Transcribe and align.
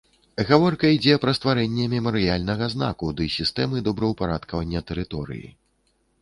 Гаворка 0.51 0.85
ідзе 0.93 1.17
пра 1.25 1.33
стварэнне 1.37 1.85
мемарыяльнага 1.91 2.69
знаку 2.75 3.11
ды 3.19 3.29
сістэмы 3.35 3.85
добраўпарадкавання 3.89 4.83
тэрыторыі. 4.91 5.47